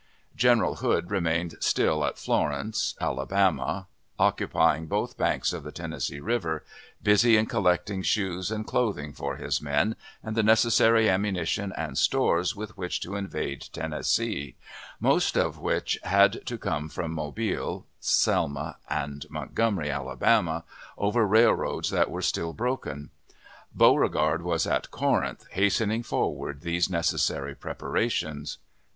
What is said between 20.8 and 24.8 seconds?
over railroads that were still broken. Beauregard was